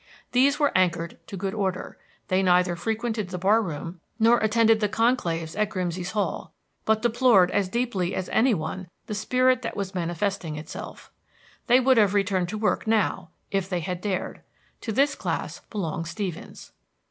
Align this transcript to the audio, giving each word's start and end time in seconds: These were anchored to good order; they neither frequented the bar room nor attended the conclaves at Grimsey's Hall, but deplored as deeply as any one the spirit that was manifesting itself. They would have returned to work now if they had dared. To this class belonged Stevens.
These 0.31 0.59
were 0.59 0.75
anchored 0.75 1.19
to 1.27 1.37
good 1.37 1.53
order; 1.53 1.95
they 2.27 2.41
neither 2.41 2.75
frequented 2.75 3.29
the 3.29 3.37
bar 3.37 3.61
room 3.61 3.99
nor 4.17 4.39
attended 4.39 4.79
the 4.79 4.89
conclaves 4.89 5.55
at 5.55 5.69
Grimsey's 5.69 6.13
Hall, 6.13 6.55
but 6.85 7.03
deplored 7.03 7.51
as 7.51 7.69
deeply 7.69 8.15
as 8.15 8.27
any 8.29 8.55
one 8.55 8.87
the 9.05 9.13
spirit 9.13 9.61
that 9.61 9.77
was 9.77 9.93
manifesting 9.93 10.55
itself. 10.55 11.11
They 11.67 11.79
would 11.79 11.97
have 11.97 12.15
returned 12.15 12.49
to 12.49 12.57
work 12.57 12.87
now 12.87 13.29
if 13.51 13.69
they 13.69 13.81
had 13.81 14.01
dared. 14.01 14.41
To 14.81 14.91
this 14.91 15.13
class 15.13 15.59
belonged 15.69 16.07
Stevens. 16.07 16.71